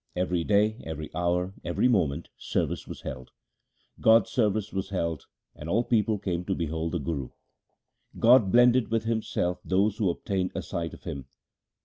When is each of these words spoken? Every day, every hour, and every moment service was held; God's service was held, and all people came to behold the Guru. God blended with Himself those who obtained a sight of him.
Every 0.15 0.43
day, 0.43 0.81
every 0.83 1.13
hour, 1.13 1.43
and 1.53 1.53
every 1.63 1.87
moment 1.87 2.29
service 2.35 2.87
was 2.87 3.01
held; 3.01 3.29
God's 3.99 4.31
service 4.31 4.73
was 4.73 4.89
held, 4.89 5.27
and 5.55 5.69
all 5.69 5.83
people 5.83 6.17
came 6.17 6.43
to 6.45 6.55
behold 6.55 6.93
the 6.93 6.99
Guru. 6.99 7.29
God 8.17 8.51
blended 8.51 8.89
with 8.89 9.03
Himself 9.03 9.59
those 9.63 9.97
who 9.99 10.09
obtained 10.09 10.53
a 10.55 10.63
sight 10.63 10.95
of 10.95 11.03
him. 11.03 11.25